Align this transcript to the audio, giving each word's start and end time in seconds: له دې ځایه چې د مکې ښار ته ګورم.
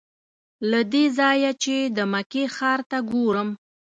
له 0.71 0.79
دې 0.93 1.05
ځایه 1.17 1.51
چې 1.63 1.75
د 1.97 1.99
مکې 2.13 2.43
ښار 2.55 2.79
ته 2.89 2.97
ګورم. 3.11 3.49